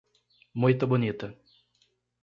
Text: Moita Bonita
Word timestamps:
Moita 0.63 0.85
Bonita 0.91 1.27